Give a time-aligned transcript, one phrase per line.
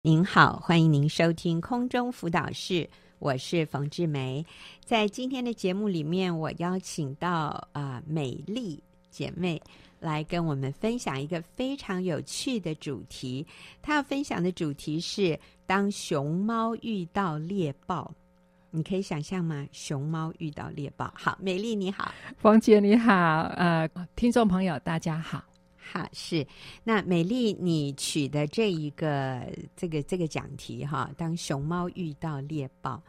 [0.00, 4.46] 您好，欢迎您收听空中辅导室，我是冯志梅。
[4.84, 8.80] 在今天的节目里面，我邀请到啊、美丽
[9.10, 9.60] 姐妹
[9.98, 13.44] 来跟我们分享一个非常有趣的主题。
[13.82, 18.14] 她要分享的主题是：当熊猫遇到猎豹，
[18.70, 19.66] 你可以想象吗？
[19.72, 21.12] 熊猫遇到猎豹。
[21.16, 23.14] 好，美丽你好，冯姐你好，
[23.56, 25.42] 呃，听众朋友大家好。
[25.90, 26.46] 好，是
[26.84, 29.42] 那美丽，你取的这一个
[29.74, 33.02] 这个这个讲题哈，当熊猫遇到猎豹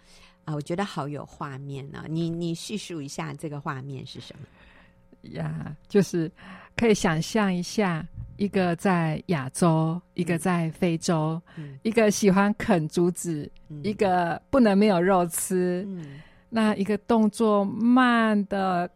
[0.45, 2.05] 啊，我觉得好有画面呢、啊。
[2.07, 5.75] 你你叙述一下这个画面是什么呀？
[5.89, 6.31] 就是
[6.77, 18.89] 可以想象一下，一个在亚洲，一个在非洲，嗯、一个喜欢啃竹子，嗯、一个不能没有肉吃，嗯、那一个动作慢的。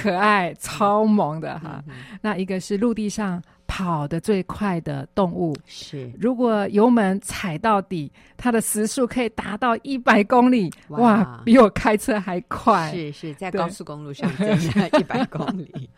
[0.00, 1.82] 可爱、超萌的哈，
[2.22, 12.90] 那一个是陆地上跑得最快的动物，是如果油门踩到底，它的时速可以达到一百公里，哇，哇，比我开车还快。
[12.92, 15.90] 是是，在高速公路上真的 一百公里，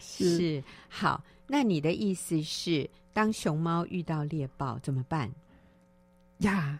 [0.00, 1.22] 是，是好。
[1.46, 5.28] 那你的意思是，当熊猫遇到猎豹怎么办
[6.38, 6.78] 呀？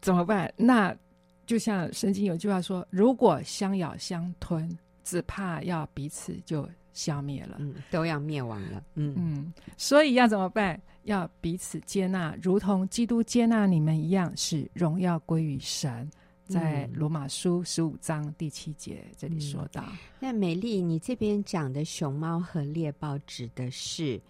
[0.00, 0.50] 怎么办？
[0.56, 0.96] 那
[1.44, 4.66] 就像圣经有句话说：“如果相咬相吞。”
[5.08, 10.78] 只怕要彼此就消灭了，嗯，都要灭亡了，嗯嗯，所以要怎么办？
[11.04, 16.10] 要彼此接纳，如同基督接纳你们一样，使荣耀归于神。
[16.46, 19.82] 在罗马书十五章第七节这里说到。
[19.86, 24.20] 嗯、那美丽，你这边讲的熊猫和猎豹指的是？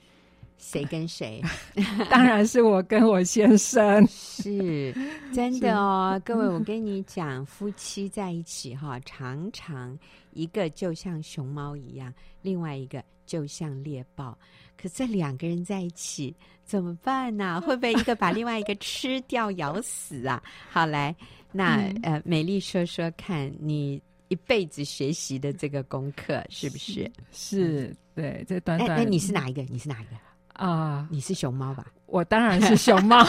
[0.59, 1.41] 谁跟谁？
[2.11, 4.95] 当然是我跟我先生，是
[5.33, 6.21] 真的哦。
[6.25, 9.97] 各位，我跟你讲，夫妻在一起哈，常常
[10.33, 14.37] 一个就像熊猫一样，另外一个就像猎豹。
[14.81, 16.35] 可这两个人在一起
[16.65, 17.61] 怎么办呢、啊？
[17.67, 20.43] 会不会一个把另外一个吃掉、咬死啊？
[20.71, 21.15] 好，来，
[21.51, 27.11] 那呃，美丽说说看你一辈子学习的这个功课是不是？
[27.33, 29.63] 是，是对，这短短，哎，你是哪一个？
[29.63, 30.11] 你是哪一个？
[30.59, 31.87] 啊，uh, 你是熊猫吧？
[32.07, 33.25] 我当然是熊猫，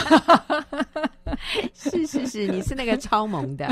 [1.74, 3.66] 是是是，你是那个超萌的。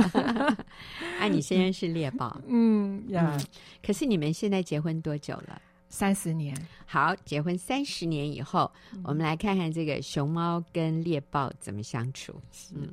[1.19, 3.33] 哎、 啊，你先生是猎豹，嗯呀。
[3.37, 3.47] 嗯
[3.85, 5.61] 可是你们现在结婚多久了？
[5.89, 6.55] 三十年。
[6.87, 12.41] 好，结婚三十年以后，嗯、我们来看看这个熊猫跟猎豹怎么相处。
[12.75, 12.89] 嗯，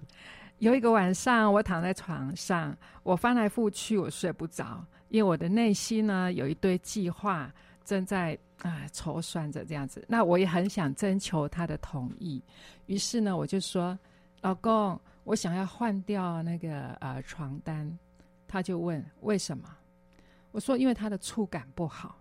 [0.59, 7.51] 有一个晚上，我躺在床上，我翻来覆去，我睡不着，因为我的内心呢有一堆计划。
[7.83, 12.41] 正在啊筹算着这样子，那我也很想征求他的同意。
[12.87, 13.97] 于是呢，我就说
[14.41, 17.91] ：“老公，我想要换掉那个呃床单。”
[18.47, 19.75] 他就问：“为什么？”
[20.51, 22.17] 我说：“因为它的触感不好。”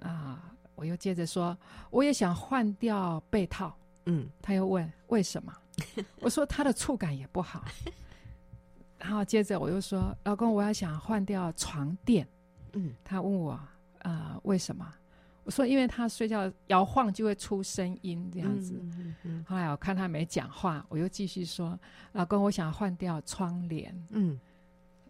[0.00, 1.56] 啊，我又接着说
[1.90, 3.76] ：“我也想换掉被套。”
[4.06, 5.52] 嗯，他又问：“为什么？”
[6.20, 7.64] 我说：“它的触感也不好。
[8.98, 12.26] ”然后接着我又说：“老公，我要想换掉床垫。”
[12.72, 13.52] 嗯，他问我。
[14.02, 14.94] 啊、呃，为什么？
[15.46, 18.74] 我说，因为他睡觉摇晃就会出声音，这样子。
[18.82, 21.78] 嗯嗯嗯、后来我看他没讲话，我又继续说
[22.10, 24.40] ：“老公，我想换掉窗帘。”嗯，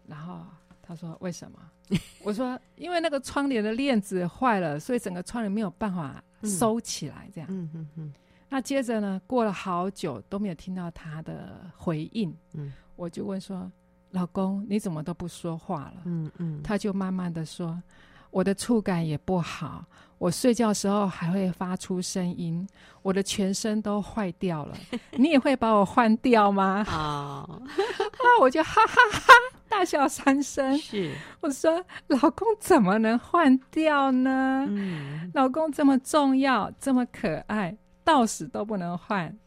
[0.05, 0.45] 然后
[0.79, 1.59] 他说：“为什么？”
[2.23, 7.49] 我说：“因为那个窗帘的链子坏了，所以整个窗帘没有办法收起来。”这样。
[7.49, 8.13] 嗯嗯嗯、
[8.47, 12.31] 那接着呢，过了好久都没有听到他的回应。
[12.53, 13.71] 嗯，我就问说
[14.11, 17.81] ：“老公，你怎么都不说话了？”嗯嗯，他就慢慢的说。
[18.29, 19.85] 我的触感也不好，
[20.17, 22.67] 我睡觉的时候还会发出声音，
[23.01, 24.75] 我的全身都坏掉了。
[25.11, 26.83] 你也会把我换掉吗？
[26.89, 27.47] 啊，
[28.19, 29.33] 那我就哈哈哈哈
[29.69, 30.77] 大笑三声。
[30.79, 34.65] 是，我说老公怎么能换掉呢？
[34.69, 39.37] 嗯，老公这么重要，这么可爱，到死都不能换。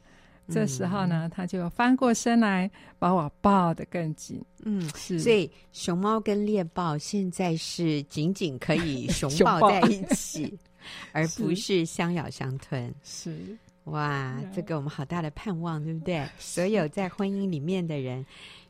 [0.50, 4.43] 这时候呢，他就翻过身来把我抱得更紧。
[4.65, 5.19] 嗯，是。
[5.21, 10.59] 所以熊猫跟猎豹现在是仅仅可以 熊抱在一起，
[11.12, 12.93] 而不是相咬相吞。
[13.03, 16.27] 是哇，这个我们好大的盼望，对不对？
[16.39, 18.24] 所有在婚姻里面的人，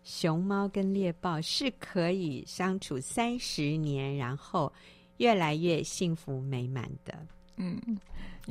[0.05, 4.73] 熊猫跟猎豹是可以相处三十年，然后
[5.17, 7.27] 越来越幸福美满的。
[7.57, 7.81] 嗯。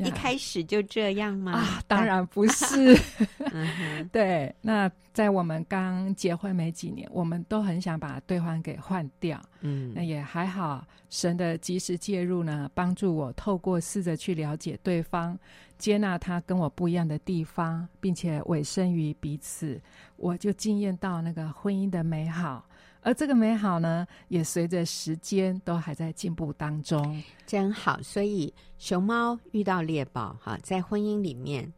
[0.06, 1.52] 一开始就这样吗？
[1.54, 2.98] 啊，当然不是。
[4.12, 9.42] 对，那在我们刚结婚没几年，我们都很想把对方给换掉。
[9.62, 15.38] 嗯，那也还好，神的及时介入呢，帮助我透过试着去了解对方，
[15.78, 19.82] 接纳他跟我不一样的地方，并且委身于彼此，
[20.16, 22.66] 我就惊艳到那个婚姻的美好。
[23.02, 28.02] 而这个美好呢，也随着时间都还在进步当中，真好。
[28.02, 31.72] 所以熊猫遇到猎豹，哈，在婚姻里面，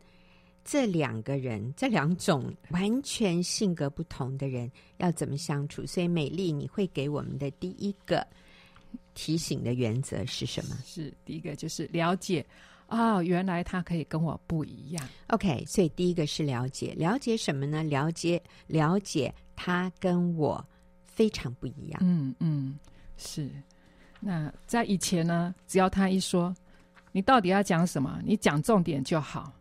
[0.66, 5.86] 这两个人，这两种完全性格不同的人要怎么相处？
[5.86, 8.26] 所以，美丽，你会给我们的第一个
[9.14, 10.76] 提醒的原则是什么？
[10.84, 12.46] 是第一个，就是了解
[12.88, 15.10] 哦，原来他可以跟我不一样。
[15.28, 17.84] OK，所以第一个是了解，了解什么呢？
[17.84, 20.66] 了解了解他跟我
[21.14, 22.00] 非常不一样。
[22.04, 22.78] 嗯嗯，
[23.18, 23.50] 是。
[24.20, 26.54] 那在以前呢，只要他一说，
[27.12, 28.20] 你到底要讲什么？
[28.24, 29.52] 你讲重点就好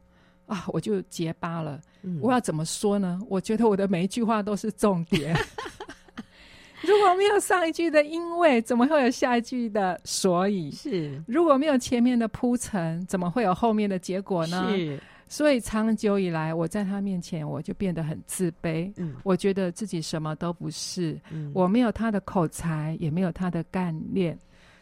[0.47, 1.81] 啊，我就结巴了。
[2.02, 3.20] 嗯，我要怎么说呢？
[3.29, 5.35] 我觉得我的每一句话都是重点。
[6.82, 10.70] 如果没有上一句的因为，怎么会有下一句的所以？
[10.70, 11.23] 是。
[11.26, 14.70] 如果没有前面的铺陈，怎么会有后面的结果呢？
[14.75, 14.99] 是。
[15.31, 18.93] 所以长久以来，我在他面前，我就变得很自卑。
[18.97, 21.19] 嗯，我觉得自己什么都不是。
[21.31, 24.37] 嗯，我没有他的口才，也没有他的干练。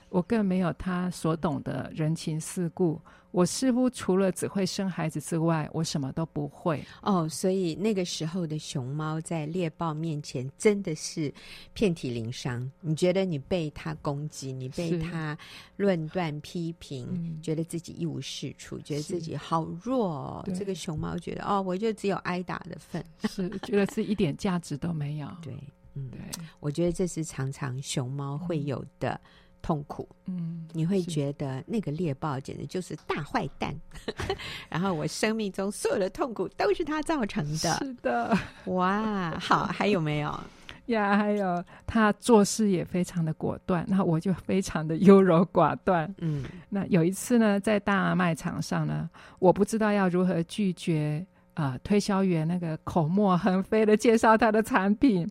[0.09, 3.01] 我更没有他所懂的人情世故，
[3.31, 6.83] 我似乎除了只会生孩子之外，我什么都不会。
[7.03, 11.33] 哦，所以那个时候的熊猫在猎豹面前真的是
[11.75, 12.71] 遍体鳞伤。
[12.81, 15.37] 你觉得你被他攻击，你被他
[15.77, 20.49] 论断批评，觉得自己一无是处，觉得自己好弱哦。
[20.55, 25.29] 这个熊猫觉得哦，我就只有挨打的份，是觉得是一点价值都没有。
[25.43, 25.53] 对，
[25.95, 26.21] 嗯，对，
[26.61, 29.11] 我觉得这是常常熊猫会有的。
[29.13, 29.31] 嗯
[29.69, 33.79] 痛苦，嗯，你会觉得那个猎豹简直就是大坏蛋，
[34.71, 37.75] 然后我生命中所有的痛苦都是他造成的。
[37.77, 38.35] 是的，
[38.65, 40.41] 哇，好，还有没有
[40.87, 41.19] 呀？
[41.19, 46.11] 还有他做事也非常的果断，那我就非常的优柔寡断。
[46.17, 49.07] 嗯，那有一次呢，在大卖场上呢，
[49.39, 51.23] 我不知道要如何拒绝
[51.53, 55.31] 啊、呃，推销员那个口沫横飞的介绍他的产品。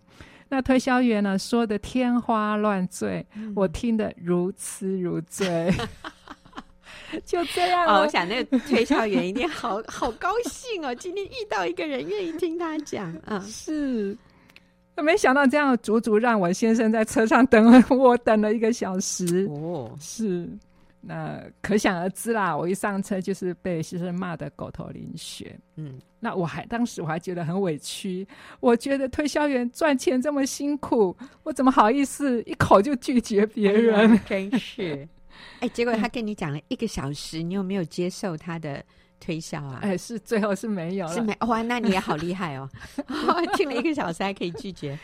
[0.50, 5.72] 那推销员呢，说的天花乱坠，嗯、我听得如痴如醉，
[7.26, 8.02] 就这样、哦。
[8.02, 13.40] 我想那个推销员一定好 好高兴哦，今天遇到一个人愿意听他讲啊。
[13.42, 14.18] 是，
[14.96, 19.46] 没想到这样足足让我先生在车上等了我等了一个小时。
[19.50, 20.50] 哦，是。
[21.02, 25.58] 那可想而知啦，我一上车就是被先生骂得狗头淋血。
[25.76, 28.28] 嗯，那我还当时我还觉得很委屈，
[28.60, 34.12] 我觉得推销员赚钱这么辛苦，我怎么好意思一口就拒绝别人？
[34.12, 35.08] 哎、真是，
[35.60, 38.84] 哎，结果他跟你讲了一个小时，你有没有接受他的？
[39.20, 42.70] 推销啊，哎，是最后是没有了，是没哇，那你也好厉害哦，
[43.58, 44.98] 听了一个小时还可以拒绝，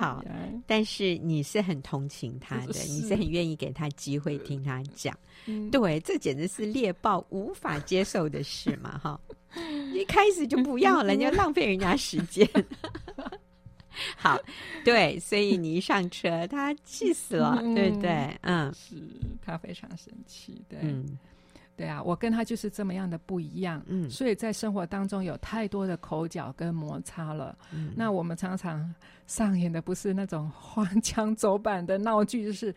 [0.00, 0.24] 好，
[0.66, 2.88] 但是你是很同情他的，是。
[2.92, 5.16] 你是很愿意给他机会听他讲，
[5.46, 9.20] 嗯、对，这简直是猎豹无法接受的事嘛，哈，
[9.94, 12.48] 一开始就不要了，你要浪费人家时间，
[14.16, 14.38] 好，
[14.84, 18.38] 对，所以你一上车，他气死了，嗯、对不对？
[18.42, 18.96] 嗯，是
[19.44, 21.18] 他非常生气，对，嗯。
[21.74, 27.56] 对啊，我跟他就是这么样的不一样，嗯，所以在生活当中有太多的口角跟摩擦了。
[27.72, 28.94] 嗯，那我们常常
[29.26, 32.74] 上演的不是那种荒腔走板的闹剧，就是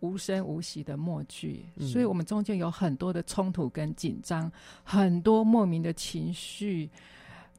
[0.00, 1.66] 无声无息的默剧。
[1.76, 4.50] 嗯，所以我们中间有很多的冲突跟紧张，
[4.82, 6.90] 很多莫名的情绪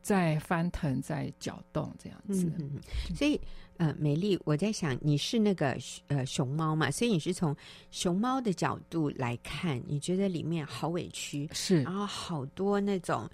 [0.02, 2.52] 在翻腾，在搅动，这样子。
[2.60, 2.80] 嗯，
[3.16, 3.40] 所以。
[3.78, 5.76] 呃，美丽，我在想你是那个
[6.06, 7.56] 呃熊猫嘛，所以你是从
[7.90, 13.28] 熊猫的角度来看，你觉得里面好委屈，是，然后好多那种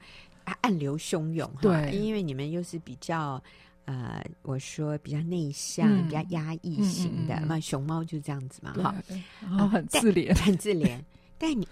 [0.61, 3.43] 暗流汹涌，对，因为你们又是比较
[3.83, 8.95] 呃，我说比较内向、嗯、比较压抑型的，那、嗯嗯嗯、熊猫就这样子嘛，哈，
[9.41, 10.97] 然后很自怜，很自怜，
[11.37, 11.67] 但你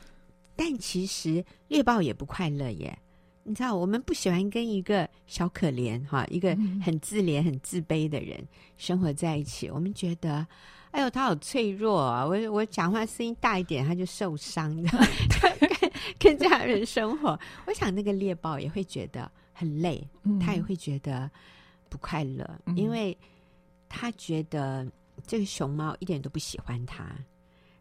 [0.54, 3.00] 但其实猎豹也不快乐耶。
[3.48, 8.44] 你知道，我们不喜欢跟一个小可怜哈，一个很自怜、很自卑的人
[8.76, 9.70] 生活在一起。
[9.70, 10.46] 我们觉得，
[10.90, 12.26] 哎呦，他好脆弱啊！
[12.26, 14.76] 我我讲话声音大一点，他就受伤。
[14.76, 15.04] 你知道
[15.60, 20.04] 跟跟这样的人生活，我想那个猎豹也会觉得很累，
[20.42, 21.30] 他也会觉得
[21.88, 23.16] 不快乐，因为
[23.88, 24.92] 他觉得
[25.28, 27.06] 这个熊猫一点都不喜欢他，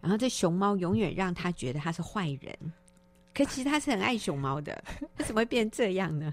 [0.02, 2.54] 然后这熊猫永远让他觉得他是坏人。
[3.34, 4.82] 可其实他是很爱熊猫的，
[5.18, 6.32] 他怎么会变这样呢？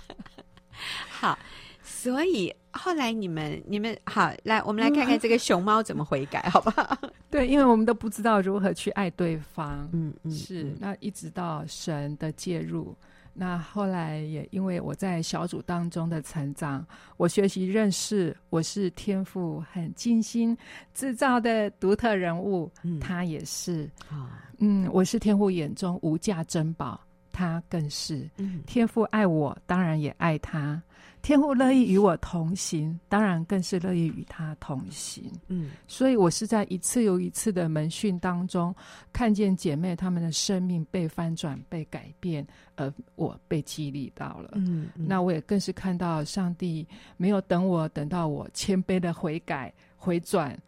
[1.08, 1.38] 好，
[1.82, 6.96] 所以后来你们你们好来，我们来看看这个熊猫怎么悔改，好不好？
[7.30, 12.94] 对，因为我们都不知道如何去爱对方，嗯嗯，是那一直到神的介入。
[13.32, 20.56] 那后来也因为我在小组当中的成长，我学习认识我是天赋很精心
[20.92, 27.00] 制造的独特人物，嗯、他也是啊，嗯，我是天赋眼中无价珍宝，
[27.32, 28.28] 他更是。
[28.36, 30.82] 嗯，天父爱我，当然也爱他。
[31.22, 35.30] 天父乐意与我同行，当然更是乐意与他同行。
[35.48, 38.74] 嗯，所以我是在一次又一次的门训当中，
[39.12, 44.52] 看见姐妹她们的生命被翻转、被改变，而我被激励到了。
[44.54, 46.86] 嗯，嗯，那我也更是看到上帝
[47.18, 50.58] 没有等我等到我谦卑的悔改回转，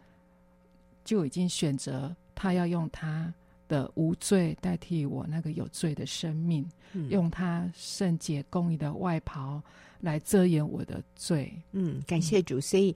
[1.02, 3.33] 就已经选择他要用他
[3.73, 9.62] 的无罪代替我那个有罪的生命，嗯，用他圣洁公义的外袍。
[10.02, 11.49] 来遮掩我的罪。
[11.71, 12.61] 嗯，感谢主。
[12.61, 12.91] 所以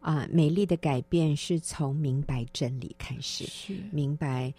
[0.00, 4.52] 啊、呃，美丽的改变是从明白真理开始，是明白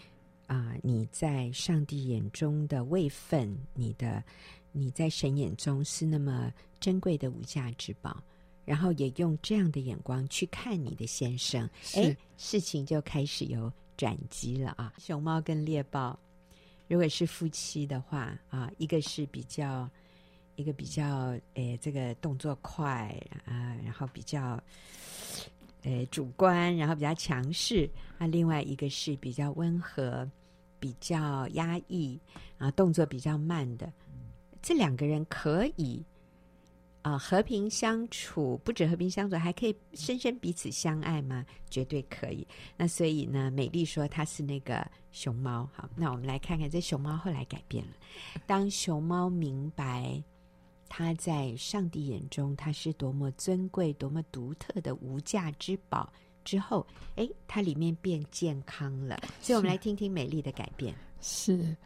[0.47, 4.23] 啊、呃，你在上帝眼中的位分，你的
[4.71, 8.23] 你在神眼中是那么珍贵的无价之宝，
[8.63, 14.93] 然后也用这样的眼光去看你的先生，哎，事情就开始有转机了啊。
[14.97, 16.17] 熊猫跟猎豹，
[16.87, 19.89] 如果是夫妻的话啊，一个是比较。
[20.55, 24.61] 一个比较诶，这个动作快啊，然后比较
[25.83, 30.29] 诶主观，然后比较强势啊；另外一个是比较温和、
[30.77, 32.19] 比较压抑
[32.57, 33.89] 啊，动作比较慢的。
[34.61, 36.03] 这两个人可以
[37.01, 41.45] 啊和平相处，不止和平相处，还可以深深彼此相爱吗？
[41.69, 42.47] 绝对可以。
[42.77, 45.69] 那所以呢，美丽说她是那个熊猫。
[45.73, 47.91] 好，那我们来看看这熊猫后来改变了。
[48.45, 50.23] 当熊猫明白。
[50.91, 56.11] 它在上帝眼中，它是多么尊贵、多么独特的无价之宝。
[56.43, 56.83] 之后，
[57.15, 59.19] 哎，它里面变健康了。
[59.39, 60.95] 所以，我们来听听美丽的改变。
[61.21, 61.77] 是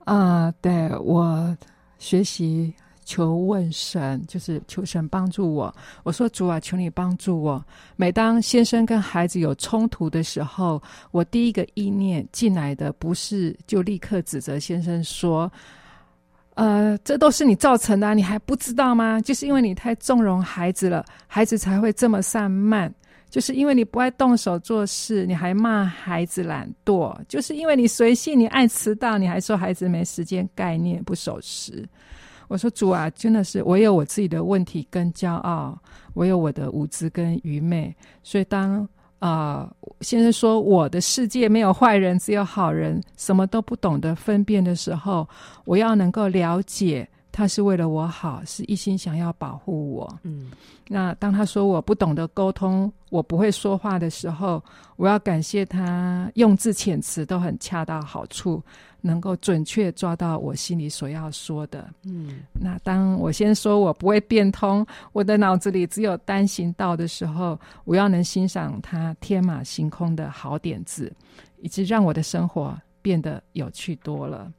[0.00, 1.56] 啊、呃，对我
[2.00, 2.74] 学习
[3.10, 5.74] 求问神，就是求神帮助我。
[6.04, 7.60] 我说主啊，求你帮助我。
[7.96, 15.50] 每当先生跟孩子有冲突的时候，我第一个意念进来的不是就立刻指责先生说。
[16.54, 19.20] 呃，这都是你造成的，你还不知道吗？
[19.20, 22.92] 就是因为你太纵容孩子了，孩子才会这么散漫。
[23.30, 27.16] 就是因为你不爱动手做事，你还骂孩子懒惰。
[27.28, 31.88] 就是因为你随性，你爱迟到，你还说孩子没时间概念，不守时。
[32.50, 35.78] 我说主啊，真的是我有我自己的问题跟骄傲，
[36.14, 37.94] 我有我的无知跟愚昧。
[38.24, 38.86] 所以当
[39.20, 45.28] 啊、先生说我的世界没有坏人，只有好人，什么都不懂得分辨的时候，
[45.64, 50.18] 我要能够了解他是为了我好，是一心想要保护我。
[50.22, 50.50] 嗯，
[50.88, 54.62] 那当他说我不懂得沟通，我不会说话的时候，
[54.96, 58.62] 我要感谢他用字遣词都很恰到好处。
[59.02, 71.10] 能够准确抓到我心里所要说的，嗯，那当我先说我不会变通，我的脑子里只有单行道的时候，我要能欣赏他天马行空的好点子，
[71.62, 74.52] 以及让我的生活变得有趣多了。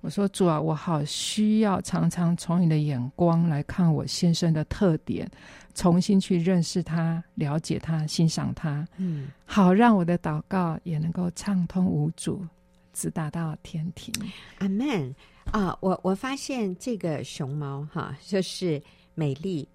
[0.00, 5.30] 我说主啊，我好需要常常从你的眼光来看我先生的特点，
[5.74, 12.44] 重新去认识他、了解他、欣赏他，嗯，好让我的祷告也能够畅通无阻。
[12.92, 14.12] 直达到天庭，
[14.58, 15.14] 阿门
[15.52, 15.74] 啊！
[15.80, 18.82] 我我发现这个熊猫哈，就是
[19.14, 19.66] 美丽。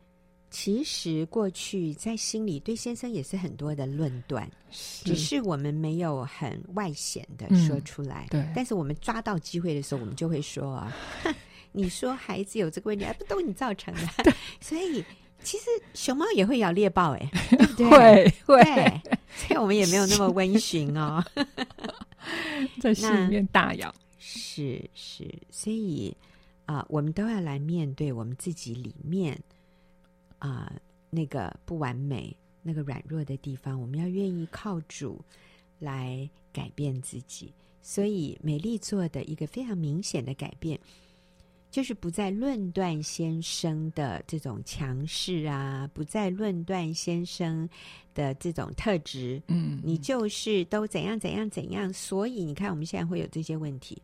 [0.57, 8.25] 其实过去在心里对先生也是很多的论断，只是我们没有很外显的说出来。
[8.29, 10.95] 嗯、对，但是我们抓到机会的时候，我们就会说啊，
[11.74, 13.93] 你说孩子有这个问题，还不都你造成
[14.24, 14.33] 的？
[14.62, 15.03] 所以
[15.43, 17.29] 其实熊猫也会咬猎豹，哎，
[17.75, 17.89] 对？
[17.89, 18.63] 会会，
[19.35, 21.21] 所以我们也没有那么温驯哦。
[22.79, 26.15] 在心里面大咬，是是，所以
[26.65, 29.38] 啊、呃，我们都要来面对我们自己里面
[30.46, 35.20] 啊、呃、那个不完美、那个软弱的地方，我们要愿意靠主
[35.80, 37.54] 来改变自己。
[37.82, 40.80] 所以，美丽做的一个非常明显的改变。
[41.72, 47.68] 就是不再论断先生的这种强势啊，不再论断先生
[48.14, 49.42] 的这种特质。
[49.48, 54.02] 嗯，你就是都怎样怎样怎样，所以你看我们现在会有这些问题，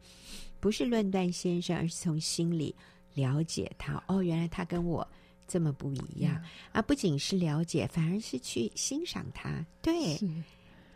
[0.59, 2.75] 不是论断先生，而是从心里
[3.13, 4.03] 了解他。
[4.09, 5.07] 哦，原来他跟我
[5.51, 6.81] 这么不一样，嗯，啊！
[6.81, 9.65] 不仅是了解，反而是去欣赏他。
[9.81, 10.29] 对，是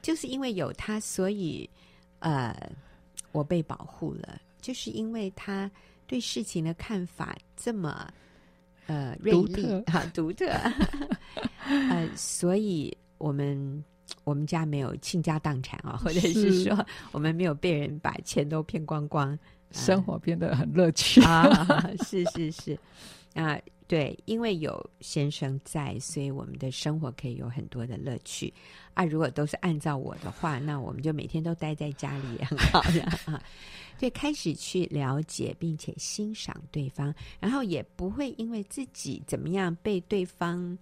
[0.02, 1.70] 就是因为有他，所以
[2.20, 2.56] 呃，
[3.34, 4.40] 我被保护了。
[4.62, 5.70] 就是因为他。
[6.08, 8.08] 对事情的看法这么
[8.86, 13.84] 呃锐利哈独特，啊、独特 呃，所以我们
[14.24, 19.36] 我们家没有倾家荡产啊， 或者是说我们没有被人把钱都骗光光，
[19.72, 22.78] 生活变得很乐趣啊，是是是
[23.34, 28.52] 啊，对，因为有先生在，所以我们的生活可以有很多的乐趣
[28.96, 29.06] 啊。
[29.06, 33.42] 如果都是按照我的话，那我们就每天都待在家里也很好的 啊。
[34.00, 40.78] 对，开始去了解并且欣赏对方，然后也不会因为自己怎么样被对方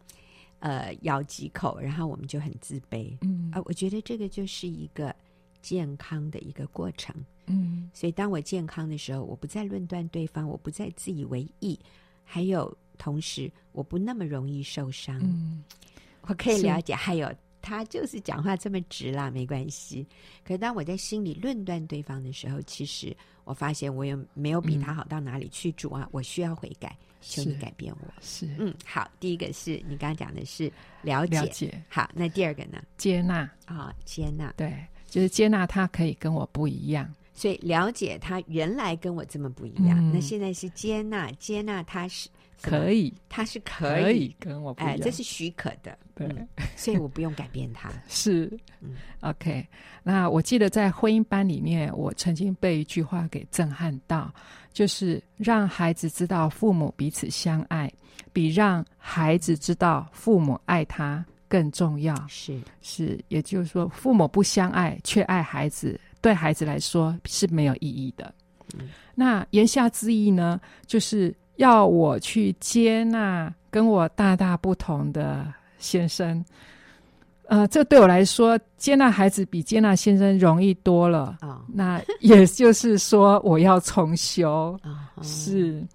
[0.60, 3.16] 呃咬几口，然后我们就很自卑。
[3.22, 5.14] 嗯啊，我觉得这个就是一个
[5.62, 7.14] 健康的一个过程。
[7.48, 11.78] 嗯，所以当我健康的时候，我不再论断对方，我不再自以为意，
[12.24, 15.20] 还有同时我不那么容易受伤。
[15.22, 15.64] 嗯，
[16.22, 17.34] 我可以了解，还有。
[17.66, 20.06] 他就是讲话这么直啦，没关系。
[20.44, 25.72] 可是当我在心里论断对方的时候，其实我发现我也没有比他好到哪里去。
[25.72, 28.14] 主啊，我需要悔改，求你改变我。
[28.20, 29.10] 是，嗯，好。
[29.18, 30.70] 第一个是你刚刚讲的是
[31.04, 31.84] 了解，了解。
[31.88, 32.84] 好，那第二个呢？
[32.98, 34.54] 接纳啊、哦，接纳。
[34.58, 39.98] 对，就是接纳他可以跟我不一样，所以了解他原来跟我这么不一样。
[40.02, 42.28] 嗯、那现在是接纳，接纳他是。
[42.62, 47.92] 可以，他是可以，可以跟我不一样，哎，这是许可的，对、嗯， 所以我不用改变他。
[48.08, 49.68] 是，嗯，OK。
[50.02, 54.34] 那我记得在婚姻班里面，我曾经被一句话给震撼到，
[54.72, 57.92] 就是让孩子知道父母彼此相爱，
[58.32, 62.16] 比让孩子知道父母爱他更重要。
[62.28, 68.34] 是是，也就是说，父母不相爱却爱孩子，对孩子来说是没有意义的。
[68.78, 71.36] 嗯，那言下之意呢，就是。
[71.58, 76.44] 要我去接纳跟我大大不同的先生，
[77.48, 81.38] 呃，这对我来说，接纳孩子比接纳先生容易多了。
[81.42, 84.78] 哦、那也就是说，我要重修。
[84.84, 85.86] 哦、是。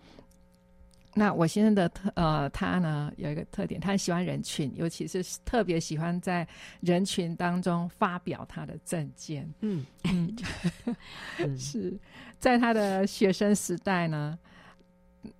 [1.14, 6.46] 那我先生的特呃，他呢有一个特点，他喜欢人群，尤其是特别喜欢在
[6.80, 9.48] 人群当中发表他的政见。
[9.60, 9.84] 嗯
[11.38, 11.98] 嗯，是
[12.38, 14.38] 在他的学生时代呢。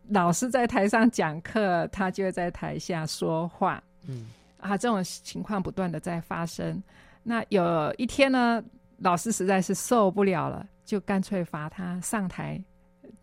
[0.09, 3.83] 老师在台上讲课，他就会在台下说话。
[4.07, 4.27] 嗯
[4.61, 6.83] 啊，这种情况不断的在发生。
[7.23, 8.63] 那有一天呢，
[8.99, 12.61] 老师实在是受不了了，就干脆罚他上台。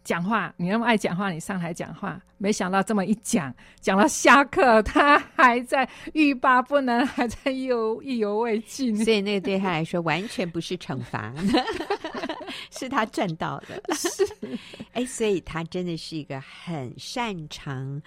[0.04, 2.22] 讲话，你那么爱讲话，你上台讲话。
[2.38, 8.96] 没想到这么一讲，讲到下课，他还在欲罢不能，还在意犹意犹未尽。
[9.04, 11.34] 所以那个对他来说完全不是惩罚，
[12.72, 13.82] 是他赚到的。
[13.96, 14.58] 是，
[14.94, 18.02] 哎，所以他真的是一个很擅长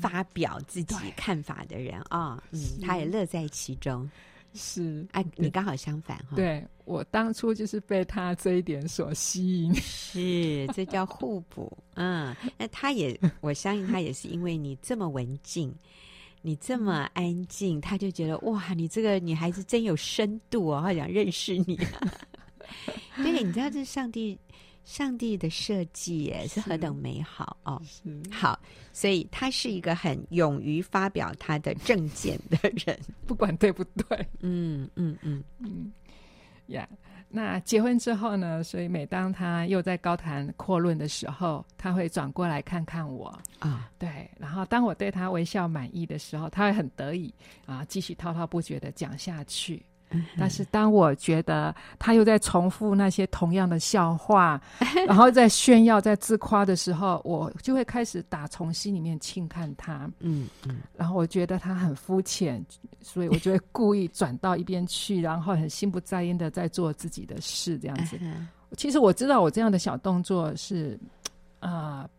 [0.00, 2.76] 发表自己看法的人啊、嗯哦。
[2.78, 4.10] 嗯，他也乐在其中。
[4.56, 6.36] 是，哎、啊，你刚好相反哈。
[6.36, 9.74] 对，我当初就是被他这一点所吸引。
[9.82, 11.76] 是，这叫互补。
[11.94, 15.74] 嗯，那他也，我相信他也是因为你这么文静，
[16.40, 21.76] 你这么安静，他就觉得哇，你这个女孩子真有深度哦，好想认识你。
[23.16, 24.38] 对，你知道这是上帝。
[24.86, 27.80] 上帝的设计也是何等美好哦！
[28.30, 28.60] 好，
[28.92, 34.28] 所以他是一个很勇于发表他的政见的人， 不管对不对。
[34.40, 35.90] 嗯嗯嗯嗯，
[36.66, 36.98] 呀、嗯，yeah,
[37.30, 38.62] 那结婚之后呢？
[38.62, 43.28] 所以每当他又在高谈阔论的时候，他会转过来看看我
[43.60, 43.80] 啊、哦。
[43.98, 47.32] 对，然后当我对他微笑满意的时候，他会很得意
[47.64, 49.82] 啊，继续滔滔不绝的讲下去。
[50.38, 54.60] 但是当我觉得他又在重复那些同样的笑话，
[55.08, 60.10] 然后在炫耀、在自夸的时候，我就会开始打从心里面轻看他。
[60.20, 62.64] 嗯嗯，然后我觉得他很肤浅，
[63.00, 68.18] 所以我就会故意转到一边去，然后很心不在焉的在做自己的事，这样子。
[68.76, 70.98] 其实我知道我这样的小动作是
[71.60, 72.10] 啊、呃，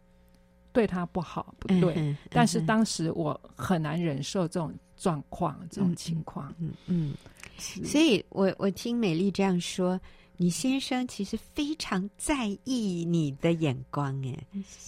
[0.71, 2.15] 对他不好，不对。
[2.29, 4.73] 但是当时我很难忍受这种
[5.05, 6.51] 状况、这种情况。
[6.57, 7.13] 嗯嗯。
[7.57, 10.01] 所以我我听美丽这样说，
[10.35, 14.35] 你先生其实非常在意你的眼光，哎，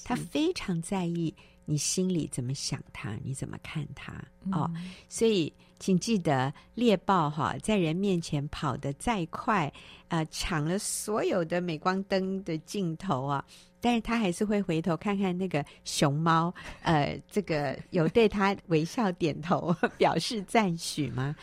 [0.04, 1.32] 他非常在意
[1.66, 4.12] 你心里怎么想他，你怎么看他
[4.52, 4.70] 哦。
[5.08, 9.72] 所以请记得猎豹哈，在人面前跑得再快，
[10.08, 13.46] 呃，抢了所有的镁光灯的镜头啊，
[13.80, 21.36] 但是他还是会回头看看那个熊猫，呃，这个有对他微笑点头 表示赞许吗？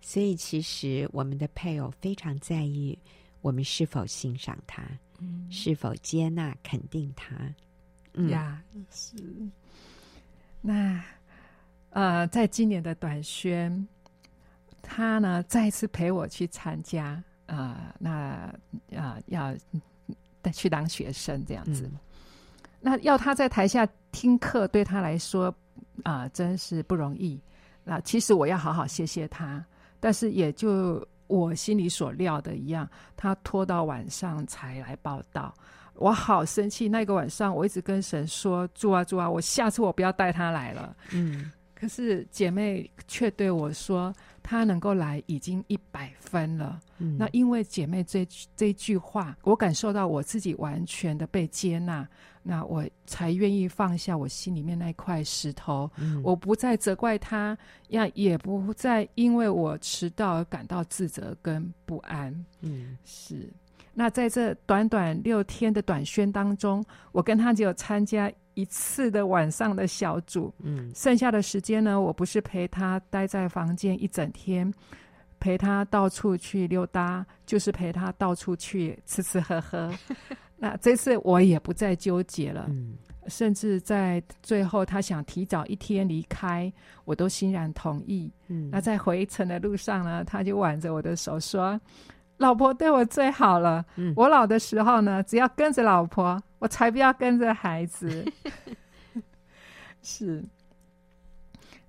[0.00, 2.98] 所以，其实我们的配偶非常在意
[3.40, 4.82] 我们是否欣赏他，
[5.18, 7.36] 嗯、是否接纳、肯定他。
[8.14, 9.14] 嗯、呀，是。
[10.60, 11.02] 那
[11.90, 13.86] 呃，在今年的短宣，
[14.82, 18.52] 他呢再次陪我去参加啊、呃，那啊、
[18.90, 19.54] 呃、要
[20.50, 21.82] 去当学生这样子。
[21.84, 21.98] 嗯、
[22.80, 25.54] 那要他在台下听课，对他来说
[26.02, 27.40] 啊、呃，真是不容易。
[27.84, 29.64] 那其实我要好好谢谢他。
[30.00, 35.54] 但是也就我心里所料的一样，他拖到晚上才来报道，
[35.94, 36.88] 我好生气。
[36.88, 41.52] 那个晚上，我一直跟神说：“主啊，主啊，我下次我不要带他来了。”嗯，
[41.82, 52.08] 可是姐妹却对我说：“她能够来已经一百分了。”嗯，那因为姐妹这这句话，我感受到我自己完全的被接纳。
[52.44, 62.32] 那我才愿意放下我心里面那块石头，嗯、我不再责怪她，呀，也不再因为我迟到而感到自责跟不安。
[62.60, 63.52] 嗯，是。
[63.92, 70.52] 那在这短短六天的短宣当中，我跟他只有参加一次的晚上的小组。
[70.58, 74.72] 嗯，剩下的时间呢，我不是陪他待在房间一整天，
[75.40, 79.92] 陪他到处去溜达，就是陪他到处去吃吃喝喝。
[80.56, 82.94] 那这次我也不再纠结了，嗯，
[83.26, 86.72] 甚至在最后他想提早一天离开，
[87.04, 88.30] 我都欣然同意。
[88.46, 91.80] 嗯，那在回程的路上呢，他就挽着我的手说
[92.38, 93.84] ：“老婆对我最好了。
[93.96, 98.24] 嗯，我老的时候呢，只要跟着老婆，我才不要跟着孩子。
[100.02, 100.42] ”是。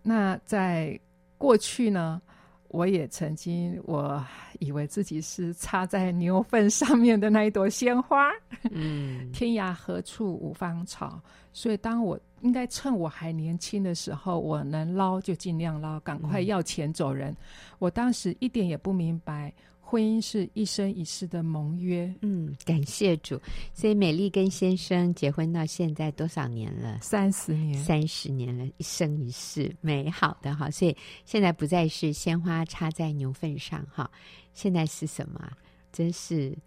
[0.01, 0.99] 那在
[1.37, 2.21] 过去呢？
[2.67, 4.23] 我也曾经，我
[4.57, 8.31] 以为自己是插在牛粪上面的那一朵鲜花。
[8.71, 11.21] 嗯， 天涯何处无芳草。
[11.51, 17.31] 所以，当我应该趁我还年轻的时候，我能捞就尽量捞，赶快要钱走人。
[17.31, 17.37] 嗯，
[17.77, 19.53] 我当时一点也不明白。
[19.93, 22.11] 婚姻是一生一世的盟约。
[22.21, 23.39] 嗯，感谢主。
[23.75, 26.97] 所以美丽跟先生结婚到现在多少年了？
[26.99, 30.67] 三十年，三十年了，一生一世，美好的哈。
[30.71, 34.09] 所以现在不再是鲜花插在牛粪上哈，
[34.51, 35.47] 现在是什么？
[35.91, 36.57] 真是，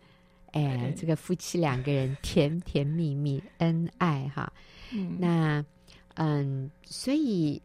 [0.53, 4.53] 哎，这个夫妻两个人甜甜蜜蜜，恩爱哈。
[4.93, 5.67] 嗯，那
[6.15, 7.61] 嗯，所以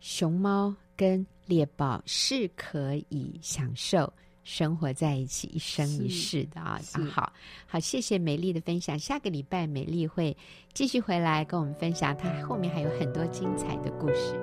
[0.00, 4.12] 熊猫跟猎豹是可以享受。
[4.50, 6.80] 生活在一起，一生一世的啊！
[6.94, 7.32] 啊，好
[7.68, 8.98] 好，谢谢美丽的分享。
[8.98, 10.36] 下个礼拜美丽会
[10.74, 14.34] 继续回来跟我们分享，她后面还有很多精彩的故事。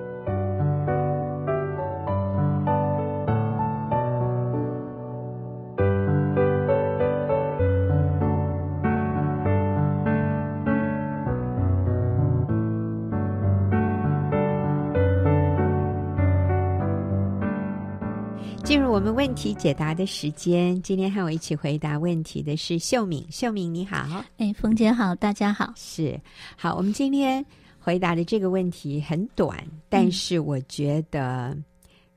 [19.08, 23.26] 们问题解答的时间，今天和我一起回答问题的是秀敏。
[23.30, 26.20] 秀敏你好，哎，冯姐好，大家好，是
[26.58, 26.76] 好。
[26.76, 27.42] 我们今天
[27.78, 31.56] 回答的这个问题很短，但是我觉得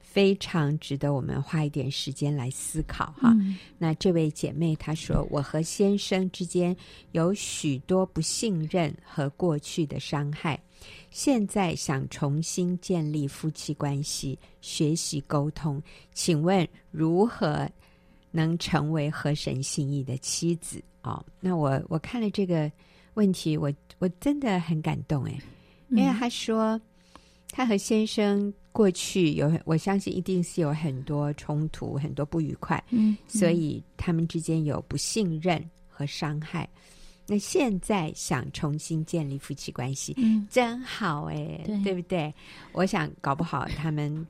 [0.01, 3.33] 非常值得我们花一点时间来思考哈。
[3.39, 6.75] 嗯、那这位姐妹她说，我和先生之间
[7.13, 10.61] 有许多不信任和过去的伤害。
[11.11, 15.81] 现在想重新建立夫妻关系，学习沟通，
[16.13, 17.69] 请问如何
[18.31, 20.81] 能成为合神心意的妻子？
[21.03, 22.71] 哦，那我我看了这个
[23.15, 25.37] 问题，我我真的很感动哎，
[25.89, 26.79] 因为他说
[27.49, 36.69] 他和先生过去有，我相信一定是有很多冲突，很多不愉快，嗯，所以他们之间有不信任和伤害。
[37.27, 42.33] 那现在想重新建立夫妻关系，嗯，真好哎，对，对不对？
[42.73, 44.25] 我想搞不好他们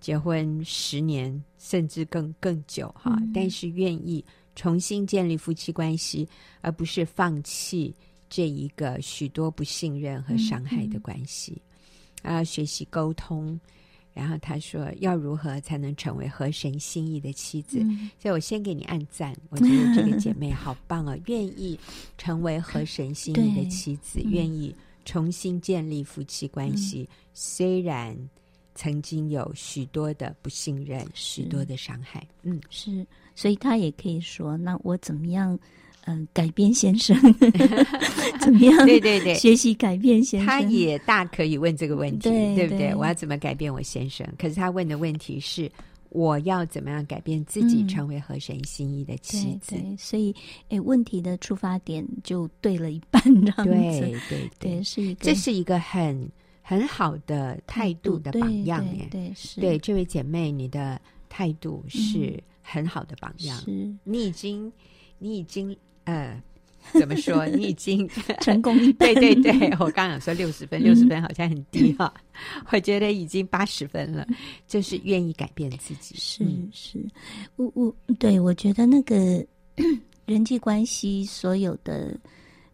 [0.00, 4.24] 结婚十年甚至更更久哈，嗯，但是愿意
[4.56, 6.28] 重新建立夫妻关系，
[6.62, 7.94] 而不是放弃
[8.28, 11.60] 这一个许多不信任和伤害的关系，
[12.22, 13.58] 啊，嗯，学习沟通。
[14.16, 19.36] 然后他说：“要如何才能成为合神心意的妻子？”嗯、所以，我先给你按赞。
[19.50, 21.78] 我觉得这个姐 妹好棒哦，愿意
[22.16, 24.74] 成为合神心意的妻子，愿意
[25.04, 27.06] 重新建立夫妻关系。
[27.10, 28.16] 嗯、虽然
[28.74, 32.26] 曾经有许多的不信任，许多的伤害。
[32.42, 35.58] 嗯，是，所以他也可以说：“那我怎么样？”
[36.08, 37.16] 嗯，改变先生
[38.40, 38.86] 怎么样？
[38.86, 42.94] 对对对，学习改变先生，他也大可以问这个问题，对，对不对？
[42.94, 44.24] 我要怎么改变我先生？
[44.38, 45.68] 可是他问的问题是，
[46.10, 49.74] 我要怎么样改变自己，成为合神心意的妻子？
[49.74, 50.32] 嗯、对，对，所以，
[50.68, 54.00] 哎，问题的出发点就对了一半，这样子。
[54.00, 56.30] 对对对，是一个，这是一个很
[56.62, 59.08] 很好的态度的榜样耶。
[59.10, 59.60] 对，对，是。
[59.60, 63.58] 对，这位姐妹，你的态度是很好的榜样。
[63.58, 64.72] 是、嗯，你已经，
[65.18, 65.76] 你已经。
[66.06, 66.42] 呃，
[66.92, 67.44] 怎么说？
[67.46, 68.08] 你已经
[68.40, 69.12] 成功一半。
[69.14, 74.26] 对对对，我刚想说六十分，六十分好像很低哈，嗯、我觉得已经八十分了，
[74.66, 76.14] 就是愿意改变自己。
[76.16, 77.04] 是是，
[77.56, 79.44] 我我对我觉得那个
[80.26, 82.16] 人际关系所有的，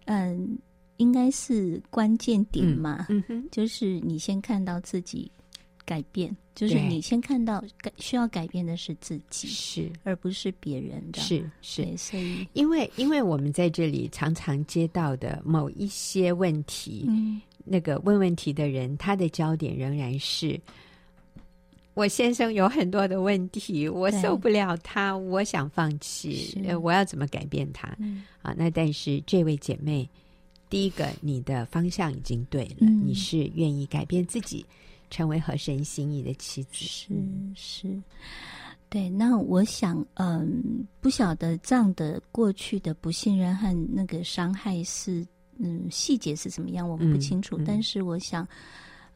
[0.04, 0.58] 嗯，
[0.98, 3.06] 应该是关键点嘛。
[3.08, 5.30] 嗯，嗯哼，就是你先看到自己
[5.84, 9.90] 改变，就是你先看到改需要改变的是自己，是。
[10.04, 20.60] 而不是别人的，是是，所以因为因为我们在这里常常接到的某一些问题，嗯，那个问问题的人，他的焦点仍然是
[21.94, 27.94] 我先生有很多的问题，我受不了他，我想放弃，呃，我要怎么改变他？
[27.98, 30.08] 嗯，啊，那但是这位姐妹，
[30.70, 34.64] 第一个你的方向已经对了，嗯，你是愿意改变自己。
[35.12, 37.14] 成为合神心意的妻子，是
[37.54, 38.02] 是，
[38.88, 39.10] 对。
[39.10, 45.22] 那我想，嗯，不晓得这样的过去的不信任和那个伤害是，
[45.58, 47.58] 嗯，细节是怎么样，我们不清楚。
[47.58, 48.48] 嗯嗯、但是我想，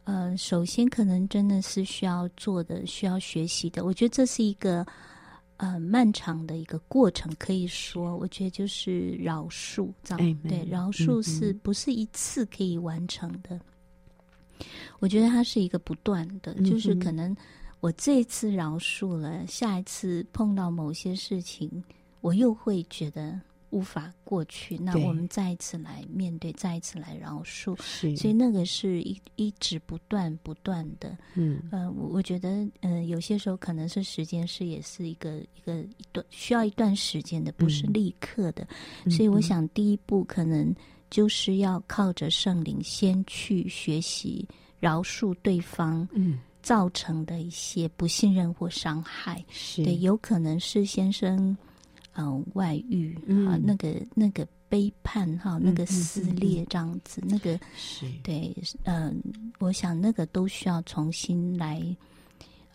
[0.04, 3.82] 呃，首先可能真的是需要做的，需要学习的。
[3.82, 4.86] 我觉得这是一个，
[5.56, 7.34] 呃，漫长的一个过程。
[7.38, 13.58] 可以说，我觉得就是饶恕，这样、哎、对，饶恕是不是一次可以完成的？
[14.98, 17.36] 我觉得它是一个不断的，就是可能
[17.80, 21.84] 我这次饶恕了，下一次碰到某些事情，
[22.20, 23.38] 我又会觉得
[23.70, 24.78] 无法过去。
[24.78, 27.76] 那我们再一次来面对，再一次来饶恕。
[28.16, 31.16] 所以那个是一一直不断不断的。
[31.34, 32.48] 嗯，呃，我我觉得，
[32.80, 38.66] 嗯、呃，有些时候可能是时间是也是一个一个一段需要一段时间的，不是立刻的。
[39.04, 40.74] 嗯、所以我想，第一步可能。
[41.16, 44.46] 就是要靠着圣灵先去学习
[44.78, 49.82] 饶恕对方，嗯，造成的一些不信任或伤害，是。
[49.82, 51.56] 对，有可能是先生，
[52.12, 58.04] 嗯、呃，外遇、嗯、啊，那个那个背叛哈，那个撕裂这样子，嗯、那个是。
[58.22, 59.14] 对，嗯、呃，
[59.58, 61.82] 我想那个都需要重新来。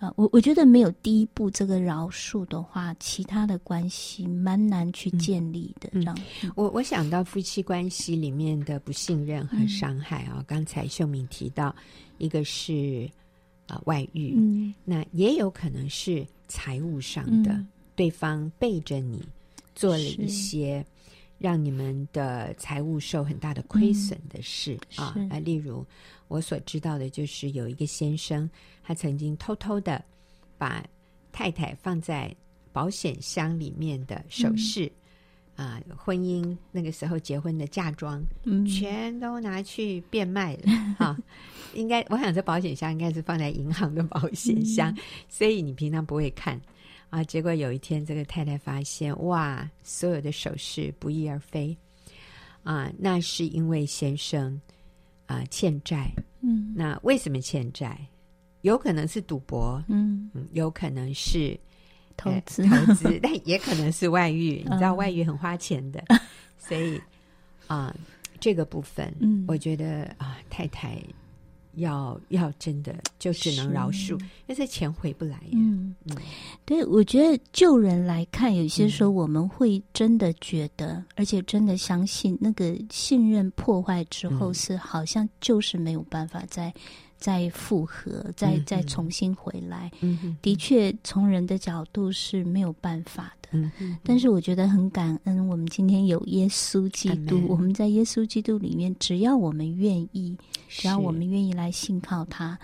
[0.01, 5.87] 啊，我我觉得没有第一步这个饶恕的话，其他的关系蛮难去建立的。
[5.93, 6.17] 这样，
[6.55, 11.75] 我我想到夫妻关系里面的不信任和伤害啊，嗯、刚才秀敏提到，
[12.17, 13.07] 一个是
[13.67, 19.23] 啊、呃、外遇，嗯，那也有可能是财务上的，嗯、对方背着你
[19.75, 20.83] 做了一些
[21.37, 25.85] 让你们的财务受很大的亏损的事、嗯、啊，啊，例如。
[26.31, 28.49] 我所知道的就是有一个先生，
[28.81, 30.01] 他曾经偷偷的
[30.57, 30.81] 把
[31.33, 32.33] 太太放在
[32.71, 34.89] 保险箱里面的首饰，
[35.57, 40.71] 啊、婚姻那个时候结婚的嫁妆，嗯、全都拿去变卖了。
[40.97, 41.23] 哈、嗯，
[41.73, 46.57] 应该我想这保险箱应该是放在银行的保险箱，嗯、所以你平常不会看
[47.09, 47.21] 啊。
[47.21, 51.77] 结果有一天，这个太太发现，哇，所有的首饰不翼而飞
[52.63, 54.61] 啊，那是因为先生。
[55.31, 57.97] 啊、呃，欠债，嗯，那为什么欠债？
[58.63, 61.57] 有可能是赌博，嗯，嗯，有可能是
[62.17, 64.61] 投资，呃、投资，但也可能是外遇。
[64.65, 66.19] 你知道外遇很花钱的， 嗯、
[66.57, 66.97] 所以
[67.67, 67.95] 啊、呃，
[68.41, 71.01] 这个部分，嗯，我觉得啊、呃，太太。
[71.75, 75.53] 要要真的就只能饶恕，因为这钱回不来呀。
[75.53, 76.15] 嗯嗯，
[76.65, 86.73] 对，我觉得救人来看，有些时候我们会真的觉得，嗯、而且真的相信，那个信任破坏之后，是好像就是没有办法再。
[87.21, 93.49] 再复合，再再重新回来，嗯、的确从人的角度是没有办法的。
[93.51, 93.71] 嗯、
[94.03, 100.35] 但是我觉得很感恩，我们今天有耶稣基督，我们在耶稣基督里面，只要我们愿意，
[100.67, 102.57] 只要我们愿意来信靠他，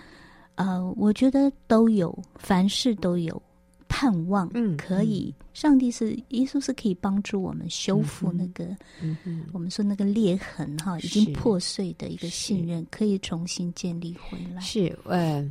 [0.56, 3.40] 呃，我觉得都有，凡事都有。
[3.88, 8.64] 盼望，嗯，可以，嗯、上帝是耶稣是可以帮助我们修复那个，
[9.02, 14.60] 嗯嗯、我们说那个裂痕哈，已经破碎的一个信任，可以重新建立回来。
[14.60, 15.50] 是，呃，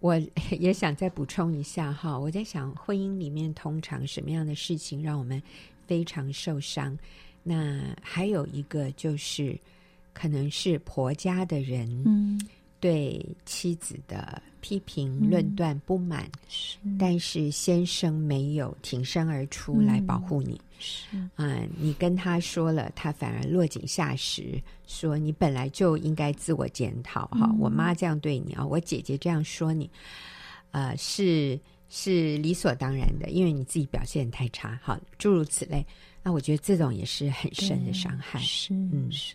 [0.00, 0.14] 我
[0.60, 5.42] 也想再补充一下哈，我在想婚姻里面通常什么样的事情让我们
[5.86, 6.96] 非常受伤？
[7.42, 9.58] 那还有一个就是，
[10.12, 12.40] 可能是婆家的人，嗯。
[12.80, 16.30] 对妻子的批评、论断不满，
[16.98, 20.60] 但是先生没有挺身而出来保护你。
[20.78, 27.26] 是啊、呃，你跟他说了，他反而落井下石，说你本来就应该自我检讨。
[27.26, 29.90] 哈、嗯，我妈这样对你啊，我姐姐这样说你，
[30.70, 34.78] 呃，是是理所当然的，因为你自己表现太差。
[34.80, 35.84] 好，诸如此类。
[36.22, 38.38] 那我觉得这种也是很深的伤害。
[38.38, 39.34] 是，嗯，是。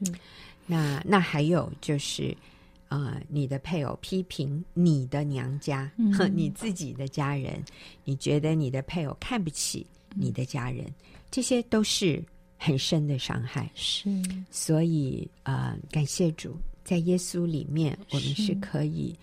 [0.65, 2.34] 那那还有就是。
[2.87, 7.63] 啊、呃，你的配偶批评你的娘家和、嗯、 你自己的家人，
[8.03, 10.93] 你觉得你的配偶看不起你的家人，嗯、
[11.31, 12.23] 这些都是
[12.57, 13.69] 很深的伤害。
[13.73, 14.09] 是，
[14.51, 19.15] 所以啊、呃，感谢主，在耶稣里面，我们是可以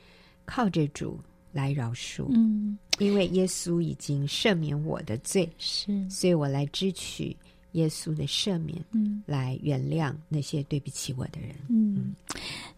[0.44, 1.18] 靠着主
[1.52, 2.26] 来饶恕。
[2.30, 7.36] 嗯，因为耶稣已经赦免我的罪，是，所以我来支取
[7.72, 11.54] 耶稣的赦免，嗯，来原谅那些对不起我的人。
[11.68, 12.14] 嗯。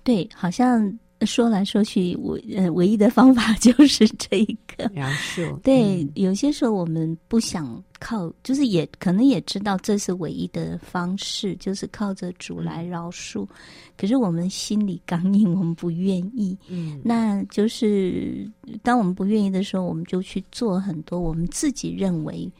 [0.04, 5.56] 对，好像说来说去，唯呃唯一的方法就是这一个饶恕。
[5.62, 13.44] 对，嗯、有些时候我们不想靠，就是也可能也知道这是唯一的方式，就是靠着主来饶恕。
[13.44, 13.48] 嗯、
[13.96, 16.58] 可是我们心里刚硬，我们不愿意。
[16.68, 18.50] 嗯，那就是
[18.82, 22.50] 当我们不愿意的时候，我们就去做很多我们自己认为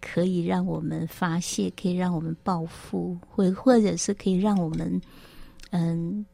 [0.00, 5.00] 可以让我们发泄，可以让我们报复，或或者是可以让我们
[5.70, 6.24] 嗯。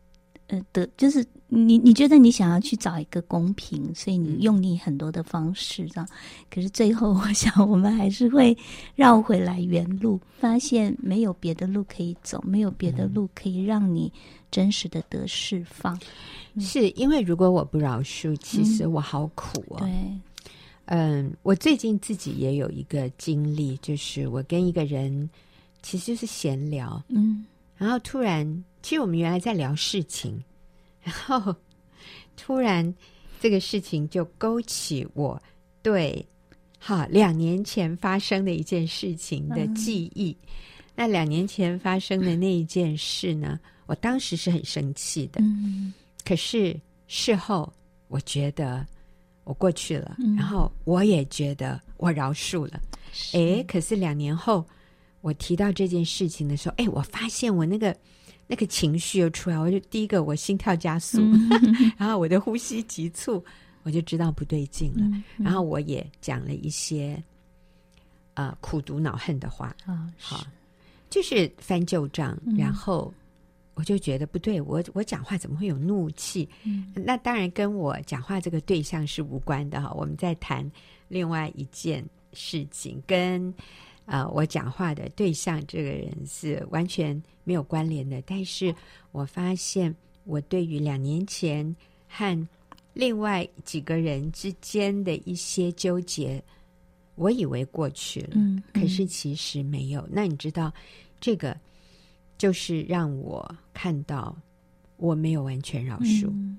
[0.48, 6.06] 呃的，就是你你觉得你想要去找一个公平，所以你用你很多的方式，这样。
[6.50, 8.54] 可是最后，我想我们还是会
[8.94, 14.12] 绕回来原路，发现没有别的路可以走，没有别的路可以让你
[14.50, 15.98] 真实的得释放。
[16.52, 19.78] 嗯、是因为如果我不饶恕，其实我好苦哦。
[19.78, 19.90] 对，
[20.86, 25.28] 嗯，我最近自己也有一个经历，就是我跟一个人
[25.82, 27.44] 其实就是闲聊，嗯，
[27.76, 28.64] 然后突然。
[28.82, 30.38] 其实我们原来在聊事情，
[31.00, 31.56] 然后
[32.36, 32.94] 突然
[33.40, 35.42] 这个事情就勾起我
[35.80, 36.22] 对
[36.78, 40.36] 哈两年前发生的一件事情的记忆。
[40.42, 40.48] 嗯、
[40.94, 45.40] 那两年前发生的那一件事呢，我当时是很生气的。
[45.40, 45.94] 嗯、
[46.26, 47.72] 可是事后
[48.08, 48.86] 我觉得
[49.44, 52.80] 我过去了，嗯、然后我也觉得我饶恕了。
[53.12, 54.64] 是诶，可是两年后
[55.20, 57.96] 我提到这件事情的时候，哎，我发现我那个。
[58.46, 61.48] 那个情绪又出来，我就第一个我心跳加速，嗯、
[61.96, 63.42] 然后我的呼吸急促，
[63.84, 65.22] 我就知道不对劲了。
[65.38, 67.20] 然后我也讲了一些
[68.34, 70.46] 呃苦毒恼恨的话，啊、好，
[71.08, 72.38] 就是翻旧账。
[72.44, 73.10] 嗯、然后
[73.74, 76.48] 我就觉得不对，我我讲话怎么会有怒气？
[76.64, 79.92] 嗯、那当然跟我讲话这个对象是无关的哈。
[79.94, 80.70] 我们在谈
[81.08, 83.52] 另外一件事情，跟。
[84.06, 88.74] 啊、呃，我讲话的对象这个人是完全没有关联的，但是
[89.12, 91.74] 我发现我对于两年前
[92.06, 92.48] 和
[92.92, 96.44] 另外几个人之间的一些纠结，
[97.14, 100.06] 我以为过去了，嗯嗯、可是其实没有。
[100.10, 100.70] 那你知道，
[101.18, 101.56] 这个
[102.38, 104.36] 就是让我看到
[104.96, 106.28] 我没有完全饶恕。
[106.28, 106.58] 嗯、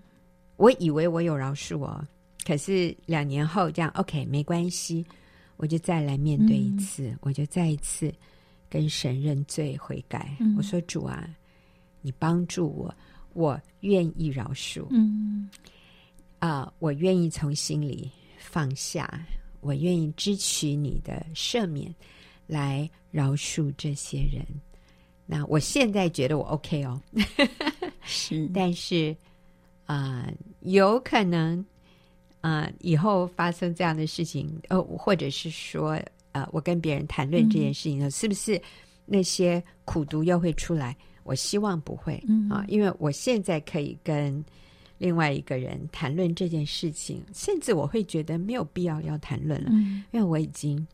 [0.57, 2.05] 我以为我有饶恕哦，
[2.45, 5.05] 可是两年后这样，OK，没关系。
[5.57, 8.13] 我就再来面对一次，嗯、我就再一次
[8.69, 10.35] 跟神认罪悔改。
[10.41, 11.29] 嗯、我说：“主啊，
[12.01, 12.93] 你帮助我，
[13.31, 14.85] 我愿意饶恕。
[14.89, 15.49] 嗯，
[16.39, 19.09] 啊、呃，我愿意从心里放下，
[19.61, 21.95] 我愿意支取你的赦免，
[22.47, 24.45] 来饶恕这些人。
[25.25, 27.01] 那我现在觉得我 OK 哦，
[28.03, 29.15] 是， 但是
[29.85, 31.63] 啊、呃，有可能。”
[32.45, 35.99] 啊、呃，以后发生这样的事情，呃，或者是说，
[36.31, 38.61] 呃，我跟别人谈论这件事情呢，嗯、是不是
[39.03, 40.95] 那些苦毒又会出来？
[41.23, 44.45] 我希望不会，嗯、啊，因为我现在可以跟
[44.99, 50.88] 另外一个人谈论这件事情，甚至我会觉得没有必要要谈论了，嗯、因为我已经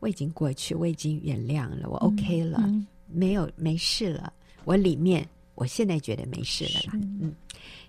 [0.00, 4.32] 我已经过去，我已经原谅了，我 OK 了，嗯、没有没事了，
[4.64, 7.34] 我里面我现在觉得没事了啦，嗯，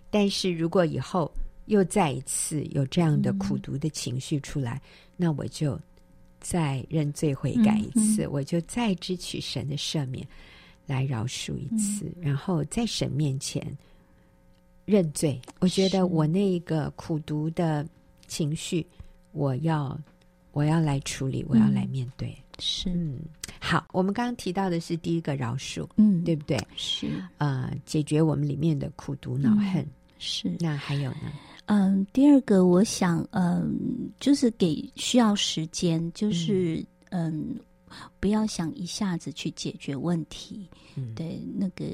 [0.09, 1.31] 但是如果以后。
[1.67, 4.81] 又再一次有这样的苦读的情绪出来，嗯、
[5.15, 5.79] 那我就
[6.41, 10.27] 再认罪悔改一次，嗯嗯、我就再支取神的赦免
[10.85, 13.65] 来饶恕一次，嗯、然后在神面前
[14.83, 15.39] 认罪。
[15.59, 17.87] 我觉得我那一个苦读的
[18.27, 18.85] 情绪，
[19.31, 19.97] 我要
[20.51, 22.35] 我要来处理，我要来面对。
[22.59, 23.17] 是，嗯，
[23.59, 26.57] 好，我们刚刚提到的是第一个饶恕，嗯，对不对？
[26.75, 29.81] 是，呃，解决我们里面的苦毒恼恨。
[29.81, 31.31] 嗯、是，那还有呢？
[31.65, 33.73] 嗯，第二个我想，嗯，
[34.19, 37.55] 就是给需要时间，就是嗯，
[38.19, 40.69] 不要想一下子去解决问题。
[40.95, 41.85] 嗯，对，那个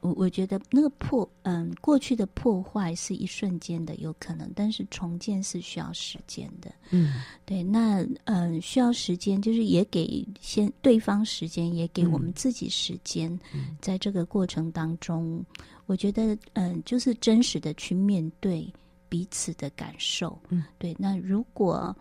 [0.00, 6.70] 我我觉得那个破，嗯，过去的破坏是一瞬间的，有可能，但是重建是需要时间的。
[6.90, 15.44] 嗯，对，那嗯，需要时间，就是也给先对方时间，也给我们自己时间，嗯，在这个过程当中，
[15.86, 18.72] 我觉得嗯，就是真实的去面对。
[19.08, 20.92] 彼此的感受，嗯，对。
[20.98, 21.96] 那如果，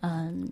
[0.00, 0.44] 嗯，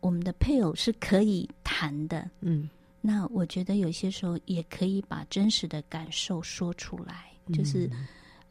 [0.00, 2.68] 我们的配偶是可以谈的，嗯，
[3.00, 7.90] 那我觉得有些时候也可以把真实的感受说出来，嗯、就是，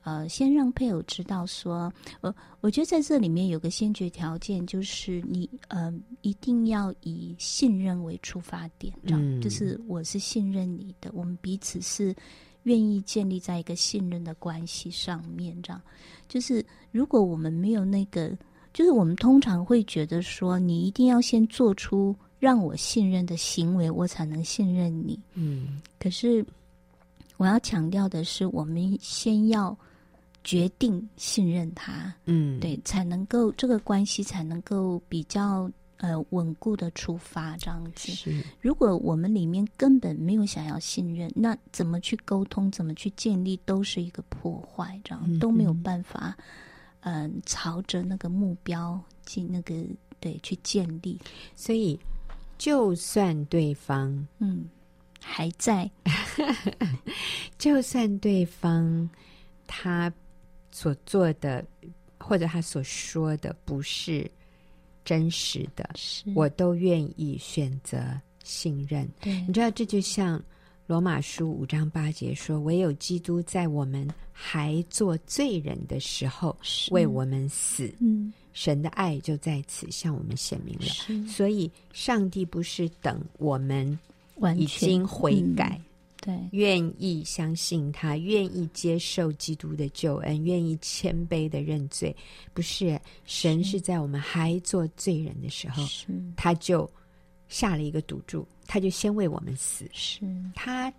[0.04, 12.16] 呃，先让配偶知道说，呃，我觉得在这里面有个先决条件，就是你，呃，一定要以信任为出发点，这样，嗯、就是我是信任你的，我们彼此是。
[12.64, 15.82] 愿意建立在一个信任的关系上面，这样
[16.28, 18.38] 就是如果我们没有那个，
[18.74, 25.20] 就是我们通常会觉得说，你一定要先做出让我信任的行为，我才能信任你。
[25.34, 26.46] 嗯，可是
[27.38, 29.78] 我要强调的是，我们先要
[30.44, 38.12] 决定信任他，嗯，对，才能够这个关系才能够比较呃稳固的出发这样子。
[38.14, 46.38] 是，如果我们里面根本没有想要信任，那怎么去沟通，怎么去建立，都是一个破坏，这样、嗯、都没有办法，
[47.02, 49.76] 嗯、呃，朝着那个目标进那个
[50.22, 51.20] 对去建立。
[51.54, 52.00] 所以，
[52.60, 54.70] 就算对方嗯
[55.20, 55.90] 还在，
[57.58, 59.10] 就算对方
[59.66, 60.14] 他。
[60.72, 61.66] 所做的
[62.20, 64.30] 或者他所说的不是
[65.04, 65.90] 真实的，
[66.36, 68.00] 我都愿意选择
[68.44, 69.10] 信任。
[69.20, 70.42] 对，你知道，这就像
[70.90, 76.58] 罗马书五章八节说：“唯有基督在我们还做罪人的时候
[76.90, 81.28] 为我们死，嗯，神的爱就在此向我们显明了。
[81.28, 83.96] 所以，上帝不是等我们
[84.58, 85.80] 已经悔改。
[85.80, 85.86] 嗯”
[86.22, 92.14] 对，愿意相信他，愿意接受基督的救恩，愿意谦卑的认罪，
[92.52, 93.80] 不是神是。
[93.80, 95.84] 在我们还做罪人的时候，
[96.36, 96.90] 他就
[97.50, 99.86] 下了一个赌注，他就先为我们死。
[99.92, 100.22] 是
[100.56, 100.92] 他，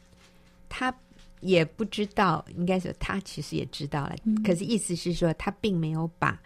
[0.69, 0.95] 他
[1.41, 6.39] 也不知道，应该说他其实也知道了，嗯、可是意思是说，他并没有把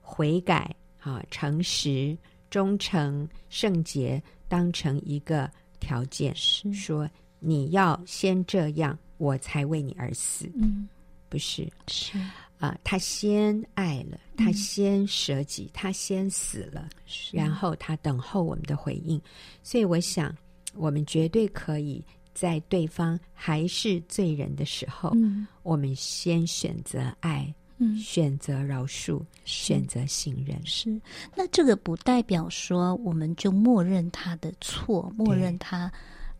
[0.00, 2.16] 悔改、啊诚实、
[2.48, 7.06] 忠诚、圣洁当成一个条件，是说。
[7.44, 10.48] 你要先这样，我才为你而死。
[10.54, 10.88] 嗯，
[11.28, 12.16] 不是，是
[12.62, 16.88] 啊、呃，他先爱了，他先舍己，嗯、他先死了，
[17.32, 19.20] 然后他等候我们的回应。
[19.64, 20.32] 所以，我想，
[20.76, 30.56] 我们绝对可以在对方还是罪人的时候，嗯，我们先选择爱，嗯，选择饶恕，选择信任。
[30.64, 31.00] 是，
[31.34, 35.92] 那这个不代表说我们就默认他的错，默认他。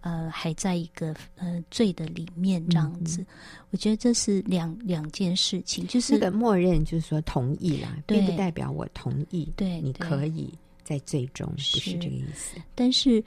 [0.02, 3.24] 呃，还在一个呃罪的里面这样子，
[3.70, 12.60] 我觉得这是两两件事情，就是那个默认，就是说同意啦，并不代表我同意，对，你可以在最终，是不是这个意思。
[12.74, 13.22] 但是，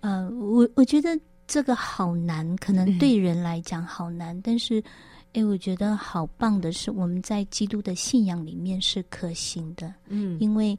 [0.00, 4.84] 呃，我我觉得这个好难，可能 对人来讲好难，嗯、但是，
[5.32, 10.78] 哎，我觉得好棒的是，我们在基督的信仰里面是可行的，嗯，因为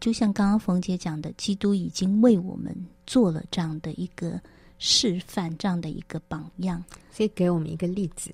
[0.00, 2.74] 就像刚刚冯姐讲的，基督已经为我们
[3.06, 4.40] 做了这样的一个。
[4.78, 8.30] 示范这样的一个榜样，所以给我们一个例子。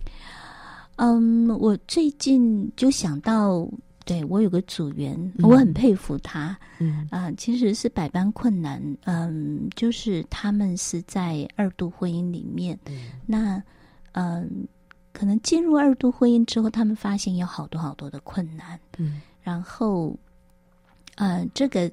[0.96, 3.66] 嗯，我最近就想到，
[4.04, 6.56] 对，我有个组员，我很佩服他。
[6.78, 8.80] 嗯啊、呃，其实是百般困难。
[9.04, 12.78] 嗯，就是他们是在二度婚姻里面。
[12.86, 13.62] 嗯、那
[14.12, 14.66] 嗯，
[15.12, 18.78] 可能进入二度婚姻之后，他们发现有好多好多的困难。
[18.98, 20.16] 嗯，然后，
[21.16, 21.90] 呃，这个。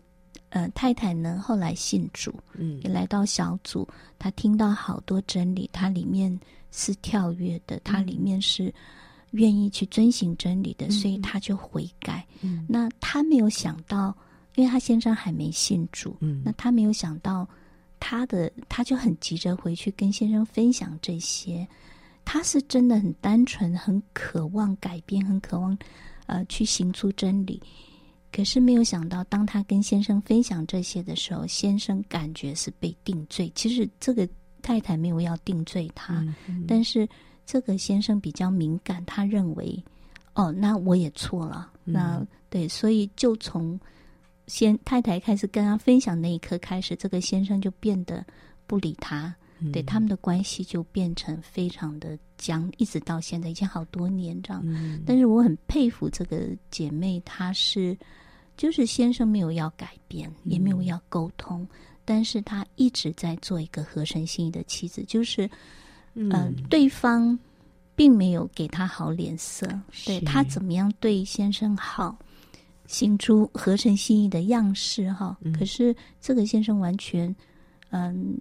[0.50, 3.88] 呃，太太呢，后来信主，嗯，也来到小组，
[4.18, 6.38] 她听到好多真理，她里面
[6.72, 8.74] 是跳跃的，她里面是
[9.32, 12.26] 愿意去遵行真理的，嗯、所以她就悔改。
[12.42, 14.16] 嗯，那她没有想到，
[14.56, 17.48] 因为她先生还没信主，嗯，那她没有想到，
[18.00, 21.68] 她的她就很急着回去跟先生分享这些，
[22.26, 25.78] 她是真的很单纯，很渴望改变，很渴望
[26.26, 27.62] 呃去行出真理。
[28.32, 33.52] 可是没有想到，当他跟先生分享这些的时候，先生感觉是被定罪。
[33.56, 34.28] 其实这个
[34.62, 36.24] 太太没有要定罪他，
[36.68, 37.08] 但是
[37.46, 39.84] 这个先生比较敏感，他认为，
[40.36, 41.72] 哦，那我也错了。
[41.86, 43.80] 嗯、那对，所以就从
[44.48, 48.24] 先太太开始跟他分享那一刻开始，这个先生就变得
[48.68, 49.36] 不理他。
[49.74, 54.64] 对，他们的关系就变成非常的僵，一直到现在已经好多年这样。
[54.66, 57.98] 嗯、但是我很佩服这个姐妹，她是
[58.56, 61.68] 就是先生没有要改变，也没有要沟通，嗯、
[62.06, 65.50] 但是她一直在做一个合神心意的妻子，就是
[66.14, 67.38] 嗯、呃，对方
[67.96, 69.68] 并没有给她好脸色，
[70.06, 72.18] 对她怎么样对先生好，
[72.88, 75.38] 行出合神心意的样式哈。
[75.42, 77.36] 嗯、可是这个先生完全
[77.90, 78.40] 嗯。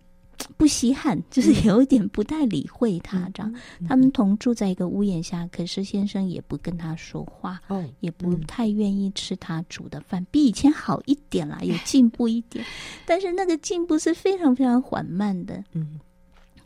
[0.57, 3.53] 不稀罕，就是有一点不太理会他这样。
[3.81, 12.65] 嗯、他们同住在一个屋檐下，可是先生也不跟他说话，哦，也不太愿意吃他煮的饭，比以前好一点啦， 有进步一点。
[13.05, 15.63] 但是那个进步是非常非常缓慢的。
[15.73, 15.99] 嗯，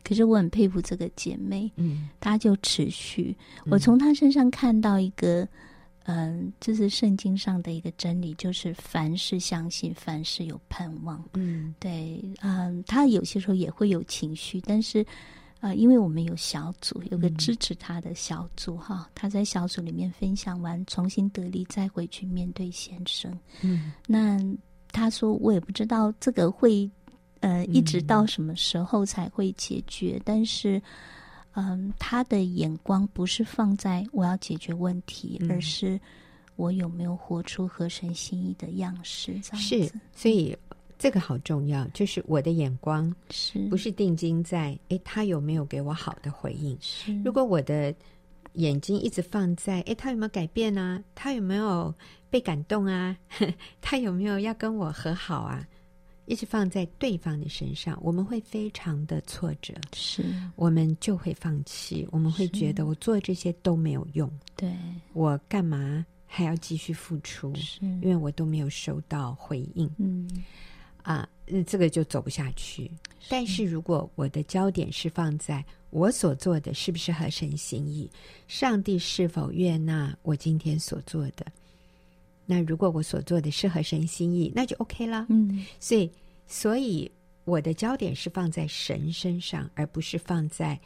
[0.03, 3.35] 可是我很佩服这个姐妹，嗯，她就持续。
[3.65, 5.47] 我从她身上看到一个。
[6.05, 11.23] 嗯，这是圣经上的一个真理，就是凡事相信，凡事有盼望。
[11.33, 15.05] 嗯，对，嗯，他有些时候也会有情绪，但是，
[15.61, 23.31] 呃，因为我们有小组，有个支持他的小组哈、嗯哦，他在小组里面分享完，重新得力，再回去面对先生。
[23.61, 24.37] 嗯，那
[24.91, 26.89] 他说，我也不知道这个会，
[27.39, 30.81] 呃，一直到什么时候才会解决，嗯、但是。
[31.53, 35.99] 嗯，他的眼光不是放在我要解决问题，嗯、而是
[36.55, 39.39] 我有没有活出合神心意的样式。
[39.39, 40.57] 这样是，所以
[40.97, 46.77] 这个好重要，就是我的眼光是不是定睛在哎，他有没有给我好的回应？
[46.79, 47.93] 是，如果我的
[48.53, 51.03] 眼睛一直放在哎，他有没有改变啊？
[51.13, 51.93] 他有没有
[52.29, 53.17] 被感动啊？
[53.81, 55.67] 他有没有要跟我和好啊？
[56.25, 60.23] 一直放在对方的身上，我们会非常的挫折，是，
[60.55, 64.71] 我们就会放弃，我们会觉得我做这些都没有用，对，
[65.13, 67.53] 我干嘛还要继续付出？
[67.55, 70.29] 是，因为我都没有收到回应，嗯，
[71.01, 71.27] 啊，
[71.67, 72.89] 这个就走不下去。
[73.19, 78.09] 是，但是如果我的焦点是放在我所做的是不是合神心意，
[78.47, 81.45] 上帝是否悦纳我今天所做的？
[82.45, 85.25] 那如果我所做的是合神心意，那就 OK 了。
[85.29, 86.11] 嗯，所以，
[86.47, 87.09] 所以
[87.45, 90.79] 我的焦点是放在神身上，而不是放在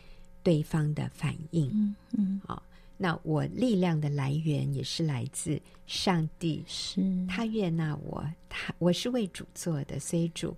[0.43, 1.69] 对方的反应。
[1.73, 2.61] 嗯嗯，好，
[2.95, 10.55] 那我力量的来源也是来自上帝，是他悦纳我，他我是为主做的，所以主，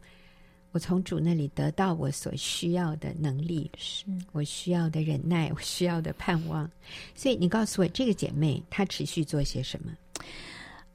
[0.71, 6.69] 我从主那里得到我所需要的能力，是我需要的忍耐，我需要的盼望。
[7.15, 9.91] 所以，你告诉我，这个姐妹她持续做些什么？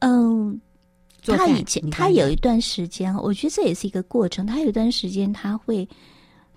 [0.07, 0.61] 嗯，
[1.25, 4.45] 他以前他有一段时间，我觉得这也是一个过程。
[4.47, 5.89] 他有一段时间，他会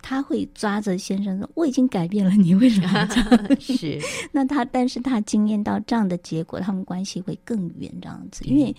[0.02, 3.48] 他会抓着先生说：“我已经改变了，你为什么这样？
[3.60, 4.00] ”是，
[4.32, 8.76] 那他，但是他经验到这样的结果，他们关系会更远，这样子，因为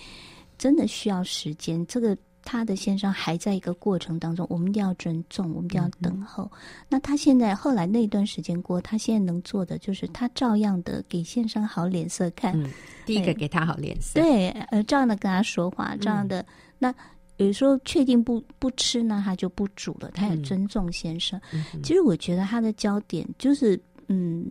[0.58, 1.86] 真的需要时间。
[1.86, 2.16] 这个。
[2.50, 6.44] 他的先生还在一个过程当中，我们一定要尊重，我们一定要等候。
[6.44, 12.58] 嗯、那他现在后来那段时间过，他现在能做的就是他照样的给先生好脸色看。
[12.58, 12.70] 嗯，
[13.04, 16.40] 第一个给他好脸色，对，呃，照样的跟他说话，这样的。
[16.40, 16.46] 嗯、
[16.78, 16.94] 那
[17.36, 21.38] 有时候确定不不吃呢，他就不煮了，他也尊重先生。
[21.52, 24.50] 嗯、其实我觉得他的焦点就是，嗯。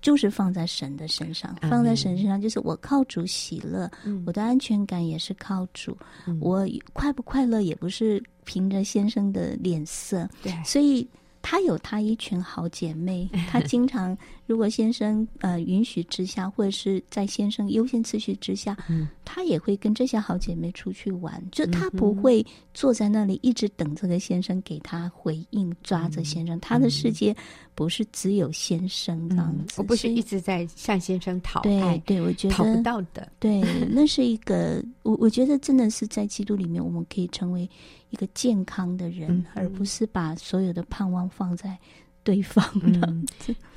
[0.00, 5.96] 就是放在神的身上，放在神身上，就是我靠主喜乐，嗯、我的安全感也是靠主，
[6.26, 11.08] 嗯、我快不快乐也不是凭着先生的脸色，对，所以。
[11.42, 14.14] 她有她一群好姐妹，她经常
[14.50, 21.40] 如果先生呃允许之下，或者是在先生优先次序之下，嗯，她也会跟这些好姐妹出去玩。
[21.52, 22.44] 就她不会
[22.74, 26.58] 坐在那里一直等这个先生给她回应，抓着先生。
[26.58, 27.32] 她的世界
[27.76, 31.96] 不是只有先生这样子，我不是一直在向先生讨爱。
[31.98, 33.30] 对，对我觉得讨不到的。
[33.38, 37.70] 对，那是一个我我觉得真的是在基督里面，我们可以成为。
[38.10, 41.78] 一个健康的人，嗯、而不是把所有的盼望放在
[42.22, 43.26] 对方的、嗯。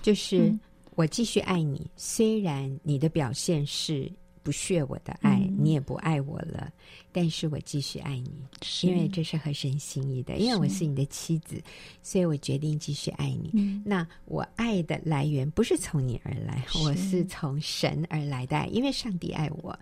[0.02, 0.54] 就是
[0.96, 6.72] 我继续爱你，嗯、虽然你的表现是不屑我的爱，嗯、你也不爱我了，
[7.12, 8.32] 但是我继续爱你，
[8.82, 10.36] 因为这是合神心意的。
[10.38, 11.62] 因为我是你的妻子，
[12.02, 13.50] 所以我决定继续爱你。
[13.54, 19.78] 嗯、那我爱的来源不是从你而来，是我是从神而来的爱，因为上帝爱我。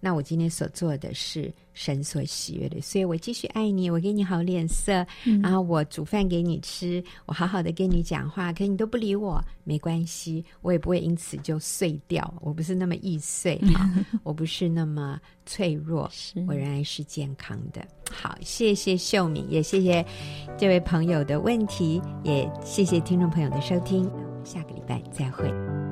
[0.00, 13.90] 那我今天所做的是神所喜悦的，所以我继续爱你，我给你好脸色，嗯、然后我煮饭给你吃，我好好的跟你讲话，可你都不理我，没关系，我也不会因此就碎掉，我不是那么易碎哈，
[14.22, 16.10] 我不是那么脆弱，
[16.46, 17.84] 我仍然是健康的。
[18.10, 20.04] 好，谢谢秀敏，也谢谢
[20.56, 25.87] 这位朋友的问题，也谢谢听众朋友的收听，那我们下个礼拜再会。